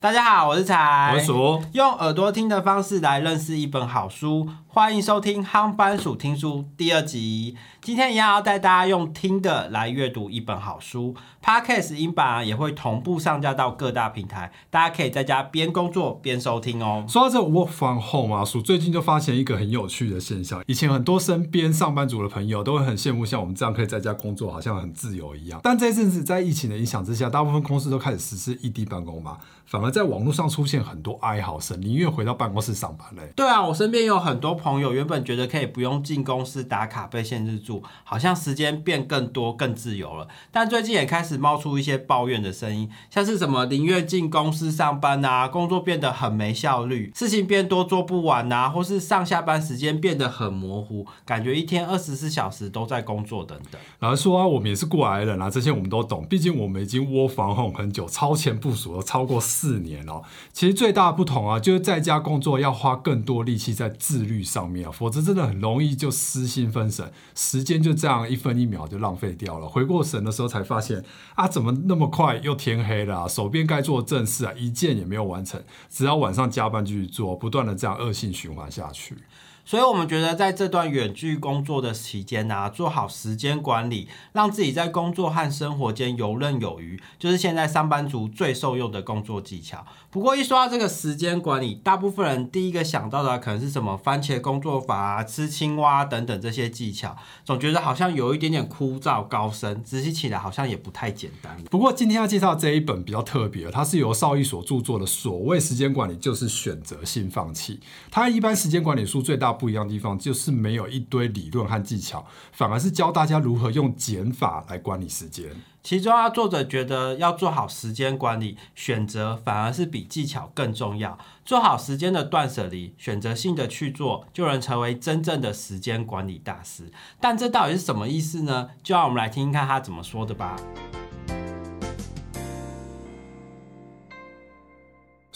[0.00, 7.56] 大家好，我是才，我是鼠，用耳朵听的方式来认识一本好书，欢迎收听夯番薯听书第二集。
[7.82, 11.16] 今天一样要带大家用听的来阅读一本好书
[11.48, 17.06] ，Podcast 音版啊也会同步上架到各大平台，大家可以在家边工作边收听哦。
[17.08, 25.58] 说到这 work from home 啊，鼠最近就发现一个很有趣的现象，以前很多身边上班族的朋友都会很羡慕像我们这样可以在家工作，好像很自由一样。
[25.62, 33.32] 但这阵子在疫情的影响之下，大部分公司都开始实施异地办公嘛，反而在网络上出现很多哀嚎声，宁愿回到办公室上班嘞。
[33.34, 53.80] 对啊，我身边有很多朋友原本觉得可以不用进公司打卡被限制住，好像时间变更多更自由了，但最近也开始冒出一些抱怨的声音，像是什么宁愿进公司上班啊，工作变得很没效率，事情变多做不完啊，或是上下班时间变得很模糊，感觉一天二十四小时都在工作等等。
[54.00, 60.22] 老实说啊，我们也是过来人啊，这些我们都懂，毕竟我们已经窝房 home 很久，超前部署了超过四年哦。
[60.52, 69.68] 其实最大的不同啊，就是在家工作要花更多力气在自律上面啊，否则真的很容易就失心分神，时间就这样一分一秒就浪费掉了。
[69.68, 79.16] 回过神的时候才发现啊，怎么那么快又天黑了、手边该做的正事啊，一件也没有完成，只要晚上加班继续做，不断的这样恶性循环下去。
[79.64, 89.84] 所以，我们觉得在这段远距工作的期间呢，做好时间管理，让自己在工作和生活间游刃有余，就是现在上班族最受用的工作技巧。
[90.10, 101.64] 不过，一说到这个时间管理，大部分人第一个想到的可能是什么番茄工作法啊、吃青蛙等等这些技巧，总觉得好像有一点点枯燥高深，执行起来好像也不太太简单了。
[101.70, 107.76] 不过，今天要介绍这一本比较特别，它是由邵逸所著作的《所谓时间管理就是选择性放弃》。
[108.10, 115.46] 它一般时间管理书最大不一样的地方就是没有一堆理论和技巧，反而是教大家如何用减法来管理时间。
[115.82, 121.18] 其中啊，作者觉得要做好时间管理，选择反而是比技巧更重要。
[121.46, 126.92] 做好时间的断舍离，选择性的去做，就能成为真正的时间管理大师。
[127.20, 128.68] 但这到底是什么意思呢？
[128.82, 130.56] 就让我们来听听看他怎么说的吧。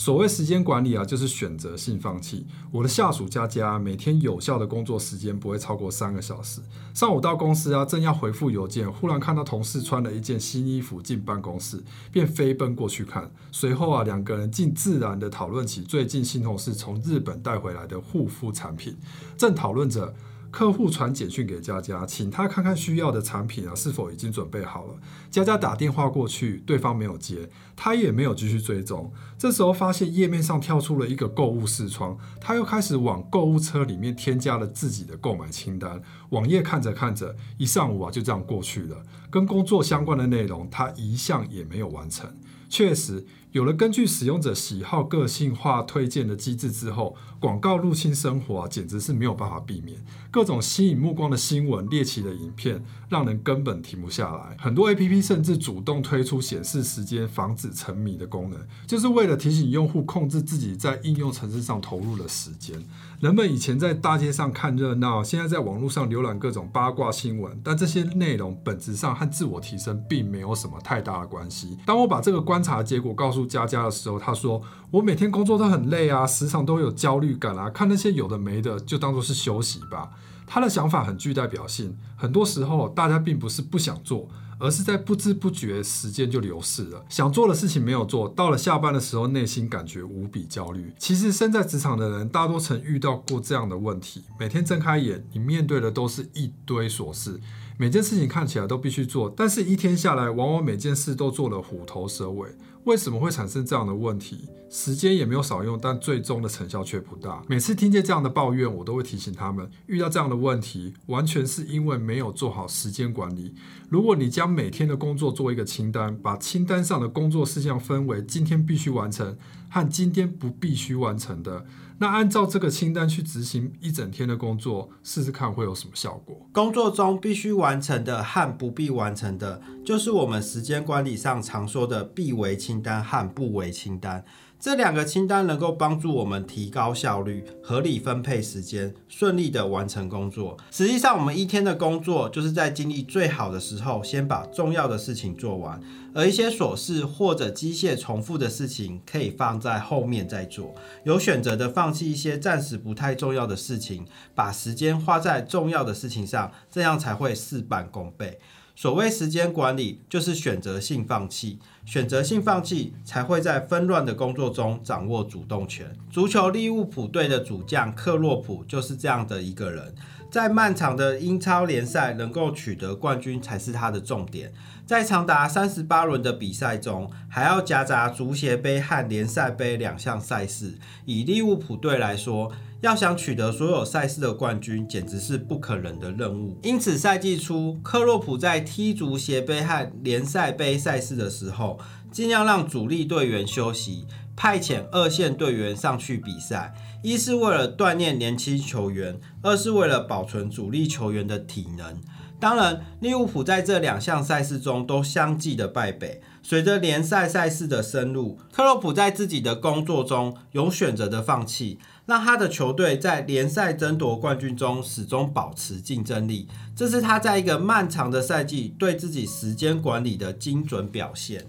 [0.02, 2.44] 所谓时间管理啊，就是选择性放弃。
[2.72, 6.60] 我的下属佳佳每天有效的工作时间不会超过三个小时。
[6.92, 11.80] 上午到公司啊，正要回复邮件，忽然看到同事穿了一件新衣服进办公室，
[12.10, 13.30] 便飞奔过去看。
[13.52, 18.96] 随后啊，两个人竟自然的讨论起最近新同事从日本带回来的护肤产品。
[19.36, 20.12] 正讨论着。
[20.52, 24.94] 客户传简讯给佳佳，请他看看需要的产品啊是否已经准备好了。
[25.30, 29.10] 佳佳打电话过去，对方没有接，他也没有继续追踪。
[29.38, 36.02] 这时候发现页面上跳出了一个购物视窗，他又开始往购物车里面添加了自己的购买清单。
[36.28, 39.02] 网页看着看着，一上午啊就这样过去了。
[39.30, 42.30] 跟工作相关的内容，他一项也没有完成。
[42.68, 43.26] 确实。
[43.52, 50.02] 有了根据使用者喜好个性化推荐的机制之后，广告入侵生活啊，简直是没有办法避免。
[50.30, 54.56] 各种吸引目光的新闻、猎奇的影片，让人根本停不下来。
[54.58, 62.82] 很多 APP 甚至主动推出显示时间、防止沉迷的功能，就是为了提醒用户控制自己在应用程式上投入的时间。
[63.20, 71.76] 人们以前在大街上看热闹，现在在网络上浏览各种八卦新闻，但这些内容本质上和自我提升并没有什么太大的关系。
[71.84, 80.10] 当我把这个观察结果告诉佳佳的时候，他说：“我每天工作都很累啊，时常都有焦虑感啊，看那些有的没的，就当做是休息吧。”
[80.46, 81.96] 他的想法很具代表性。
[82.16, 87.02] 很多时候，大家并不是不想做，而是在不知不觉时间就流逝了。
[87.08, 90.92] 想做的事情没有做，到了下班的时候，内心感觉无比焦虑。
[90.98, 97.40] 其实，身在职场的人大多曾遇到过这样的问题：每天睁开眼，你面对的都是一堆琐事。
[97.78, 102.50] 每件事情看起来都必须做，但是一天下来，往往每件事都做了虎头蛇尾。
[102.84, 104.48] 为什么会产生这样的问题？
[104.68, 107.42] 时间也没有少用，但最终的成效却不大。
[107.46, 113.54] 每次听见这样的抱怨，我都会提醒他们：遇到这样的问题，完全是因为没有做好时间管理。
[113.92, 119.36] 如果你将每天的工作做一个清单，把清单上的工作事项分为今天必须完成
[119.68, 121.66] 和今天不必须完成的。
[121.98, 126.48] 那按照这个清单去执行一整天的工作，试试看会有什么效果？
[126.54, 134.24] 工作中必须完成的和不必完成的，就是我们时间管理上常说的必为清单和不为清单。
[134.62, 140.56] 这两个清单能够帮助我们提高效率、合理分配时间、顺利的完成工作。
[140.70, 145.80] 实际上，我们一天的工作就是在精力最好的时候，先把重要的事情做完，
[146.14, 150.72] 而一些琐事或者机械重复的事情，可以放在后面再做。
[151.02, 158.38] 有选择的放弃一些暂时不太重要的事情，把时间花在重要的事情上，这样才会事半功倍。
[158.74, 165.94] 所谓时间管理，就是选择性放弃，选择性放弃才会在纷乱的工作中掌握主动权。
[166.10, 169.94] 足球利物浦队的主将克洛普就是这样的一个人，
[170.30, 174.52] 在漫长的英超联赛能够取得冠军才是他的重点。
[174.84, 180.74] 在长达三十八轮的比赛中，还要夹杂足协杯和联赛杯两项赛事。
[181.04, 182.50] 以利物浦队来说，
[182.82, 186.58] 要想取得所有赛事的冠军，简直是不可能的任务。
[186.64, 191.78] 因此，赛季初，克洛普在踢足协杯和联赛杯赛事的时候，
[192.10, 196.74] 尽量让主力队员休息，派遣二线队员上去比赛。
[197.04, 202.00] 一是为了锻炼年轻球员，二是为了保存主力球员的体能。
[202.40, 206.20] 当然，利物浦在这两项赛事中都相继的败北。
[206.42, 216.48] 随着联赛赛事的深入，克洛普在自己的工作中有选择的放弃，让他的球队在联赛争夺冠军中始终保持竞争力。
[216.74, 221.46] 这是他在一个漫长的赛季对自己时间管理的精准表现。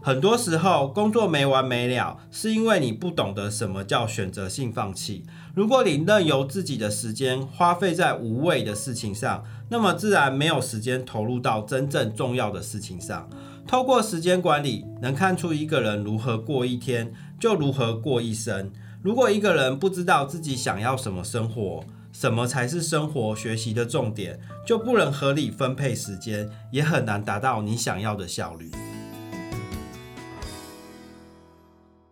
[0.00, 5.24] 很多时候，工作没完没了，是因为你不懂得什么叫选择性放弃。
[5.54, 13.30] 如果你任由自己的时间花费在无谓的事情上，那么自然没有时间投入到真正重要的事情上。
[13.66, 18.70] 透过时间管理，能看出一个人如何过一天，就如何过一生。
[19.02, 21.82] 如果一个人不知道自己想要什么生活，
[22.12, 28.70] 什么才是生活学习的重点，就不能合理分配时间，也很难达到你想要的效率。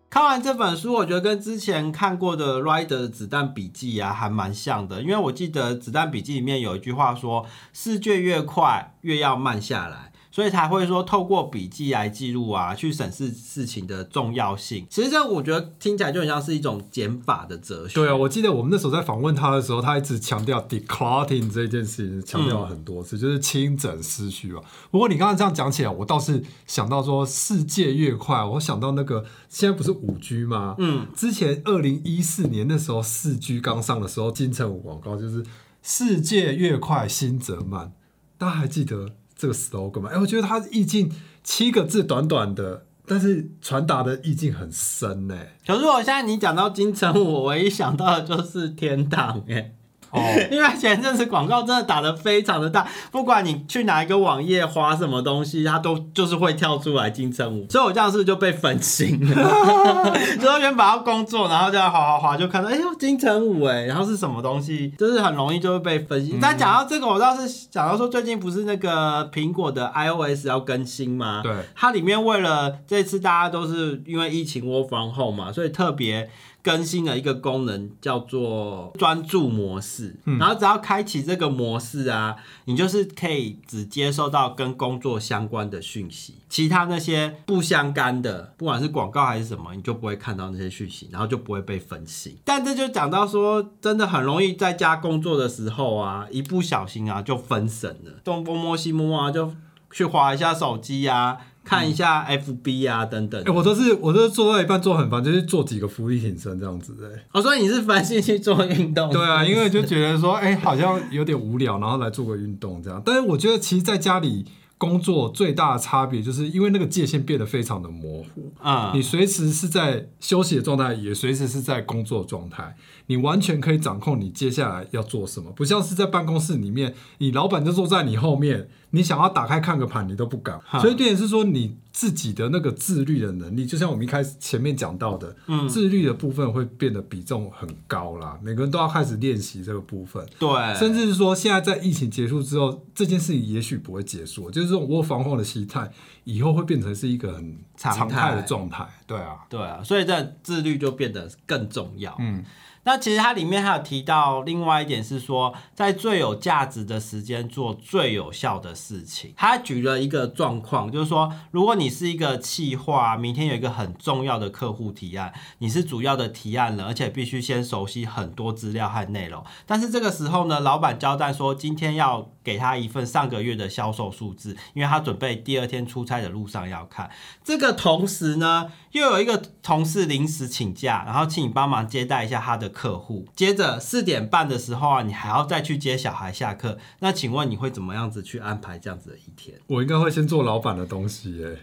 [0.09, 5.01] 看完这本书，我觉得跟之前看过的《Rider 的子弹笔记》啊，还蛮像的。
[5.01, 14.87] 因为我记得《子弹笔记》里面有一句话说：“世界越快，越要慢下来。”所以才会说透过笔记来记录啊，去审视事情的重要性。
[14.89, 17.95] 其实这我觉得听起来就很像是一种减法的哲学。
[17.95, 24.63] 对啊，我记得我们那时候在访问他的时候，他一直强调 decluttering 这件事情，强调了很多次，就是清整思绪啊。
[24.91, 30.77] 不过你刚刚这样讲起来，我倒是想到说，世界越快，我想到那个现在不是五 G 吗？
[30.79, 35.45] 嗯，之前二零一四年那时候四 G 刚上的时候，金城武广告就是
[35.83, 37.93] 世界越快，心则慢。
[38.39, 39.11] 大家还记得？
[39.43, 41.13] 这个 slogan 嘛，哎，我觉得它意境
[41.43, 45.37] 七个字短短的，但是传达的意境很深呢。
[45.67, 49.75] 可是我现在你讲到金城，我唯一想到的就是天堂，哎。
[50.13, 50.23] 哦，
[50.53, 59.35] 因为前阵子广告真的打的非常的大，不管你去哪一个网页花什么东西，它都就是会跳出来金城武，所以我这样是就被分心了，
[60.39, 66.39] 就后原本要工作，然后这样滑滑滑就看到，哎呦金城武哎，然后是什么东西，就是很容易就会被分心。
[66.41, 71.41] 但讲到这个，我倒是讲到说，最近不是那个苹果的 iOS 要更新吗？
[71.43, 76.29] 对，它里面为了这次大家都是因为疫情 work from home 嘛，所以特别。
[76.63, 80.17] 更新了一个功能，叫做专注模式。
[80.25, 82.37] 然后只要开启这个模式啊，
[82.67, 92.37] 你就是可以只接收到跟工作相关的讯息，其他那些不相干的，不管是广告还是什么，你就不会看到那些讯息，然后就不会被分心。
[92.45, 99.53] 但这就讲到说，真的很容易在家工作的时候啊，一不小心啊就分神了，东摸摸西摸啊，就
[99.91, 101.39] 去划一下手机啊。
[101.65, 103.43] 看一下 FB 啊，等等。
[103.45, 107.25] 哎，我都是我都是做到一半做很烦，就是做几个浮力挺身这样子哎。
[107.33, 109.11] 我说你是烦心去做运动？
[109.11, 113.01] 对啊，因为就觉得说，哎，好像有点无聊，然后来做个运动这样。
[113.05, 114.45] 但是我觉得，其实在家里
[114.77, 118.91] 工作最大的差别，就是因为那个界限变得非常的模糊啊。
[118.93, 122.77] 你随时是在休息的状态，也随时是在工作状态。
[123.07, 130.61] 你完全可以掌控你接下来要做什么，不像是在办公室里面，你老板就坐在你后面，你想要打开看个盘，你都不敢。
[130.81, 138.39] 所以，点是说你自己的那个自律的能力，就像我们一开始前面讲到的，嗯，自律的部分会变得比重很高啦。
[138.43, 140.25] 每个人都要开始练习这个部分。
[140.39, 145.91] 对，甚至是说，现在在疫情结束之后，这件事情也许不会结束，就是这种窝防控的心态，
[146.25, 148.87] 以后会变成是一个很常态的状态。
[149.07, 152.15] 对啊，对啊，所以这自律就变得更重要。
[152.21, 152.45] 嗯。
[152.85, 159.33] 那其实它里面还有提到另外一点是说，在最有价值的时间做最有效的事情。
[159.37, 169.45] 他举了一个状况，就是说，如果你是一个企划，明天有一个很重要的客户提案，你是主要的提案人，而且必须先熟悉很多资料和内容。
[169.65, 177.09] 但是这个时候呢，老板交代说，今天要给他一份上个月的销售数字，因为他准备第二天出差的路上要看。
[177.45, 182.72] 这个同时呢，又有一个同事临时请假，然后请你帮忙接待一下他的。
[182.73, 186.79] 客户，接着四点半的时候啊，你还要再去接小孩下课。
[187.01, 189.59] 那请问你会怎么样子去安排这样子的一天？
[189.69, 191.59] 我应该会先做老板的东西耶。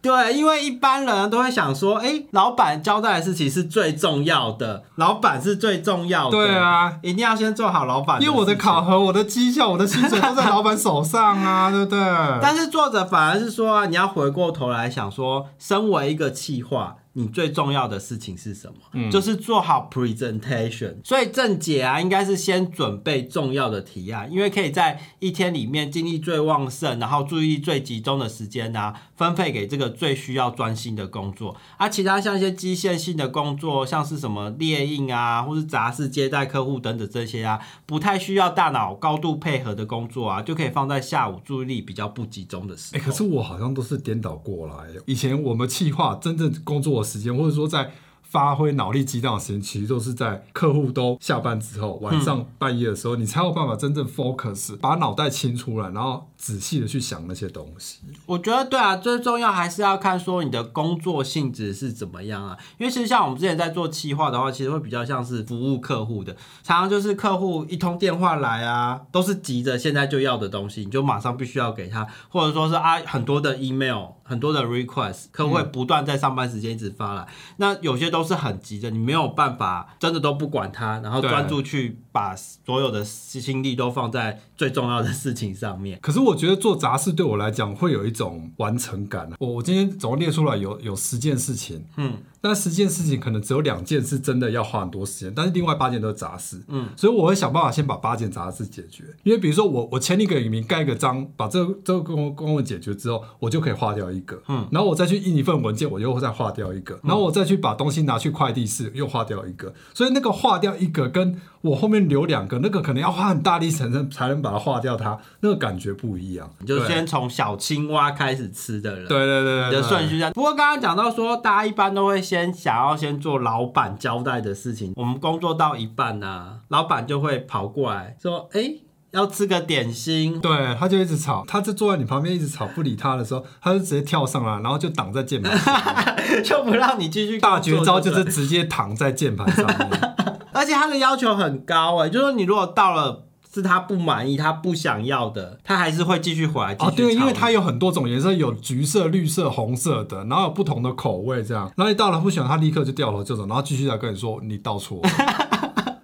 [0.00, 6.30] 对，因为一般人都会想说，哎，老板交代的事情是最重要的，老板是最重要的。
[6.30, 8.22] 对啊，一定要先做好老板。
[8.22, 11.98] 因为我的考核、我的绩效、我的薪水都在老板手上啊， 对不对？
[12.40, 16.98] 但是作者反而是说，你要回过头来想说，身为一个企划。
[17.18, 18.74] 你最重要的事情是什么？
[18.92, 20.96] 嗯，就是做好 presentation。
[21.02, 31.56] 所以正解啊，应该是先准备重要的提案，因为可以在一天里面精力最旺盛，然后注意力最集中的时间呢，分配给这个最需要专心的工作。
[31.78, 43.00] 而其他像一些机械性的工作，像是什么列印啊，或是杂事接待客户等等这些啊，不太需要大脑高度配合的工作啊，就可以放在下午注意力比较不集中的时候。
[43.00, 44.74] 哎，可是我好像都是颠倒过来。
[45.06, 47.05] 以前我们企划真正工作。
[47.06, 47.92] 时间，或者说在。
[48.28, 58.00] 发挥脑力激荡的时间，其实都是在客户都下班之后，晚上半夜的时候，你才有办法真正 focus，把脑袋清出来，然后仔细的去想那些东西。
[58.26, 62.58] 我觉得对啊，最重要还是要看说你的工作性质是怎么样啊。
[62.78, 77.26] 因为其实像我们之前在做企划的话，其实会比较像是服务客户的，常常就是客户一通电话来啊，都是急着现在就要的东西，你就马上必须要给他，或者说是啊很多的 email，很多的 request，客户会不断在上班时间一直发来，
[77.58, 85.98] 那有些都是很急的，你没有办法真的都不管它，然后专注去把所有的心力都放在最重要的事情上面。
[86.00, 89.30] 可是我觉得做杂事对我来讲会有一种完成感。
[89.38, 92.14] 我我今天总共列出来有有十件事情，嗯。
[92.42, 96.62] 那十件事情可能只有两件是真的要花很多时间，但是另外八件都是杂事。
[96.68, 99.02] 嗯，所以我会想办法先把八件杂事解决。
[99.24, 104.40] 因为比如说我我签一个名盖一个章，把这这个公公文解决之后，我就可以划掉一个。
[104.46, 107.00] 嗯，然后我再去印一份文件，我又会再划掉一个。
[107.02, 109.74] 然后我再去把东西拿去快递室，又划掉一个。
[109.92, 116.48] 所以那个划掉一个，跟我后面留两个，那个可能要花很大力才能才能把它化掉，它那个感觉不一样。
[116.60, 119.08] 你就先从小青蛙开始吃的人。
[119.08, 120.32] 对对对对，的顺序这样。
[120.32, 123.16] 不过刚刚讲到说，大家一般都会先想要先。
[123.16, 128.74] 做老板交代的事情，我们工作到一半呢，老板就会跑过来说：“哎，
[129.10, 135.74] 要吃个点心。”对，他就一直吵，他就坐在你旁边一直吵，不理他的时候，他就直接跳上来，然后就挡在键盘上，
[136.44, 137.40] 就不让你继续。
[137.40, 140.15] 大绝招就是直接躺在键盘上面，
[140.56, 143.22] 而且他的要求很高哎，就说你如果到了。
[143.54, 146.76] 是他不满意，他不想要的，他还是会继续回来。
[146.78, 151.72] 哦，对，因为它有很多种颜色，有橘色、绿色、红色的，然后有不同的口味，这样。
[151.74, 155.00] 然后你到了不喜欢，他立刻就掉头就走，然后继续来跟你说你倒错。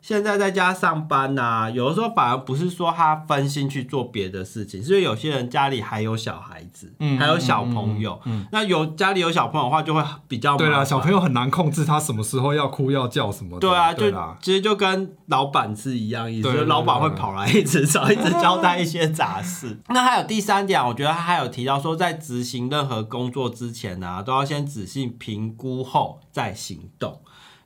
[0.03, 14.11] 现在在家上班呐，有的时候反而不是说他分心去做别的事情，是因为有些人家里还有小孩子，嗯，还有小朋友，嗯，那有家里有小朋友的话，就会比较对啦，小朋友很难控制他什么时候要哭要叫什么，对啊，就
[14.43, 19.79] 其实就跟老板是一样意思，老板会跑来一直找，一直交代一些杂事。
[19.89, 27.21] 那还有第三点，我觉得他还有提到说，在执行任何工作之前呢，都要先仔细评估后再行动。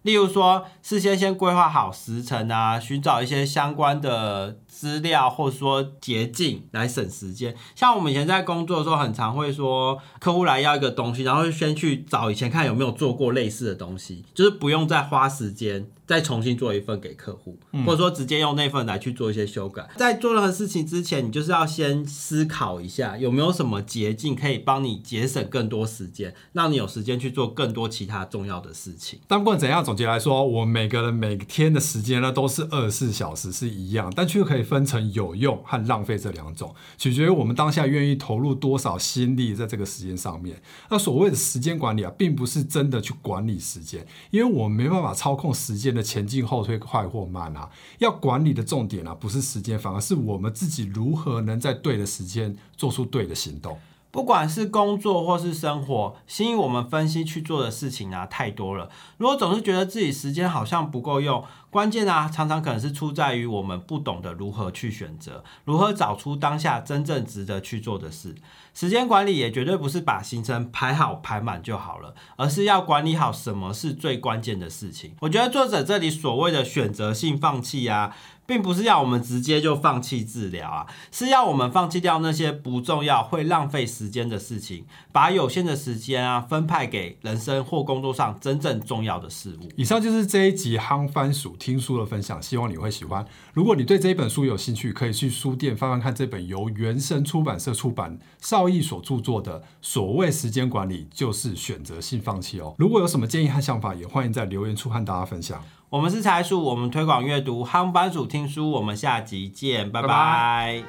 [0.07, 4.57] 例如说，事先先规划好时辰啊，寻找一些相关的。
[4.77, 19.89] 资料或者说捷径来省时间，像我们以前在工作的时候，很常会说客户来要一个东西，然后先去找以前看有没有做过类似的东西，就是不用再花时间再重新做一份给客户，或者说直接用那份来去做一些修改。
[19.97, 29.19] 在做任何事情之前，你就是要先思考一下有没有什么捷径可以帮你节省更多时间，让你有时间去做更多其他重要的事情。
[29.27, 34.66] 但不管怎样，总结来说，我每个人每天的时间呢都是二十四小时是一样，但却可以。
[34.67, 40.61] 分成有用和浪费这两种，取决于我们当下愿意投入多少心力在这个时间上面。
[40.91, 47.71] 那所谓的时间管理啊，并不是真的去管理时间，因为我们没办法操控时间的前进后退快或慢啊。
[47.99, 53.79] 要管理的重点啊，不是时间，反而是我们自己如何能在对的时间做出对的行动。
[54.17, 58.89] 不管是工作或是生活，吸引我们分析去做的事情啊，太多了。
[59.19, 68.35] 如果总是觉得自己时间好像不够用，关键啊，常常可能是出在于我们不懂得如何去选择，如何找出当下真正值得去做的事。
[68.73, 75.15] 时间管理也绝对不是把行程排好排满就好了，而是要管理好什么是最关键的事情。
[75.21, 78.17] 我觉得作者这里所谓的选择性放弃啊。
[78.47, 89.69] 并不是要我们直接就放弃治疗啊，是要我们放弃掉那些不重要、会浪费时间的事情，把有限的时间啊分派给人生或工作上真正重要的事物。
[89.77, 93.27] 以上就是这一集夯番薯听书的分享，希望你会喜欢。
[93.53, 102.75] 如果你对这一本书有兴趣，可以去书店翻翻看这本由原生出版社出版、邵毅所著作的《所谓时间管理就是选择性放弃》哦。
[102.79, 105.63] 如果有什么建议和想法，也欢迎在留言处和大家分享。
[105.89, 110.83] 我们是财鼠，我们推广阅读，夯班主听书，我们下集见，拜拜。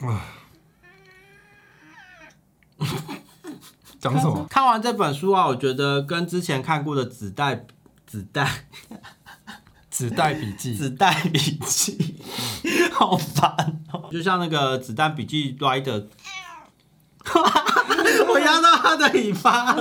[0.00, 0.24] 啊。
[4.00, 4.46] 讲什么？
[4.48, 7.66] 看完这本书啊，我觉得跟之前看过的子弹
[8.06, 8.48] 子弹
[9.90, 10.74] 纸袋笔记。
[10.74, 12.16] 子弹笔记
[12.90, 16.06] 好烦哦，就像那个子弹笔记 Rider，
[18.30, 19.76] 我压到他的尾巴。